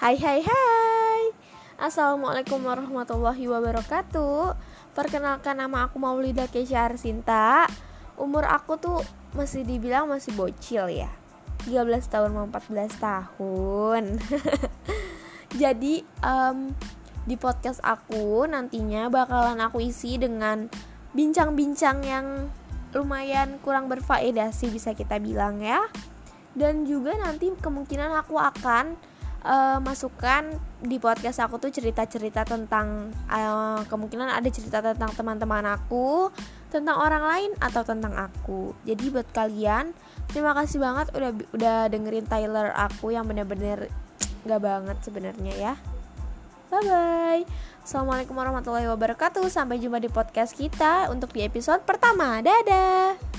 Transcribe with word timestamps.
Hai 0.00 0.16
hai 0.16 0.40
hai. 0.40 1.22
Assalamualaikum 1.76 2.64
warahmatullahi 2.64 3.44
wabarakatuh. 3.44 4.56
Perkenalkan 4.96 5.60
nama 5.60 5.84
aku 5.84 6.00
Maulida 6.00 6.48
Kesya 6.48 6.88
Arsinta. 6.88 7.68
Umur 8.16 8.48
aku 8.48 8.80
tuh 8.80 9.04
masih 9.36 9.60
dibilang 9.60 10.08
masih 10.08 10.32
bocil 10.32 10.88
ya. 10.88 11.12
13 11.68 11.84
tahun 12.08 12.32
mau 12.32 12.48
14 12.48 12.96
tahun. 12.96 14.16
Jadi 15.60 16.00
um, 16.24 16.72
di 17.28 17.36
podcast 17.36 17.84
aku 17.84 18.48
nantinya 18.48 19.12
bakalan 19.12 19.60
aku 19.60 19.84
isi 19.84 20.16
dengan 20.16 20.72
bincang-bincang 21.12 22.00
yang 22.08 22.48
lumayan 22.96 23.60
kurang 23.60 23.92
berfaedah 23.92 24.48
sih 24.48 24.72
bisa 24.72 24.96
kita 24.96 25.20
bilang 25.20 25.60
ya. 25.60 25.84
Dan 26.56 26.88
juga 26.88 27.12
nanti 27.20 27.52
kemungkinan 27.52 28.16
aku 28.16 28.40
akan 28.40 28.96
uh, 29.44 29.78
masukkan 29.80 30.56
di 30.80 30.96
podcast 30.96 31.44
aku 31.44 31.60
tuh 31.60 31.72
cerita-cerita 31.72 32.44
tentang 32.44 33.12
uh, 33.28 33.84
kemungkinan 33.88 34.32
ada 34.32 34.48
cerita 34.48 34.80
tentang 34.80 35.12
teman-teman 35.12 35.64
aku, 35.76 36.32
tentang 36.72 37.00
orang 37.00 37.24
lain 37.24 37.50
atau 37.60 37.82
tentang 37.84 38.16
aku. 38.16 38.72
Jadi 38.84 39.04
buat 39.12 39.28
kalian 39.32 39.92
terima 40.30 40.54
kasih 40.54 40.78
banget 40.78 41.10
udah 41.12 41.30
udah 41.52 41.78
dengerin 41.90 42.26
Tyler 42.28 42.70
aku 42.72 43.10
yang 43.10 43.26
bener-bener 43.26 43.90
gak 44.46 44.62
banget 44.62 44.96
sebenarnya 45.04 45.54
ya. 45.56 45.74
Bye 46.70 46.86
bye. 46.86 47.42
Assalamualaikum 47.82 48.38
warahmatullahi 48.38 48.86
wabarakatuh. 48.86 49.42
Sampai 49.50 49.82
jumpa 49.82 49.98
di 49.98 50.06
podcast 50.06 50.54
kita 50.54 51.10
untuk 51.10 51.34
di 51.34 51.42
episode 51.42 51.82
pertama. 51.82 52.38
Dadah. 52.38 53.29